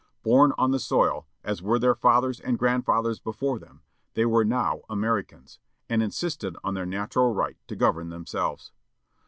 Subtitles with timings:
[0.23, 3.81] Bom on the soil, as were their fathers and grand fathers before them,
[4.15, 8.71] they were now Americans, and insisted on their natural right to govern themselves.